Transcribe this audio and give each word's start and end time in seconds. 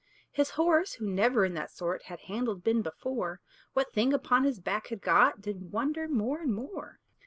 His 0.31 0.49
horse, 0.57 0.93
who 0.93 1.07
never 1.11 1.45
in 1.45 1.53
that 1.53 1.69
sort 1.69 2.01
Had 2.05 2.21
handled 2.21 2.63
been 2.63 2.81
before, 2.81 3.39
What 3.73 3.93
thing 3.93 4.13
upon 4.13 4.45
his 4.45 4.59
back 4.59 4.87
had 4.87 4.99
got 4.99 5.43
Did 5.43 5.71
wonder 5.71 6.07
more 6.07 6.39
and 6.41 6.55
more. 6.55 6.97